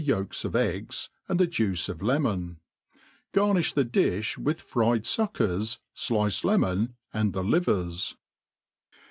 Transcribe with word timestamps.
yolk3 0.03 0.45
of 0.45 0.55
eggs, 0.55 1.11
and 1.29 1.39
the 1.39 1.45
juice 1.45 1.87
of 1.87 2.01
lemon; 2.01 2.59
gjtfuii^ 3.35 3.75
|jie 3.75 3.83
diib. 3.91 4.37
with 4.39 4.59
fried 4.59 5.03
fuckers,, 5.03 5.77
diced 5.95 6.41
femon, 6.41 6.95
and 7.13 7.33
the 7.33 7.43
livery. 7.43 7.93